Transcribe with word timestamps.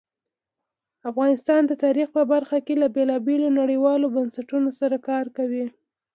افغانستان 1.09 1.61
د 1.67 1.73
تاریخ 1.83 2.07
په 2.15 2.23
برخه 2.33 2.57
کې 2.65 2.73
له 2.81 2.87
بېلابېلو 2.95 3.47
نړیوالو 3.59 4.13
بنسټونو 4.15 4.69
سره 4.79 4.95
کار 5.09 5.25
کوي. 5.37 5.65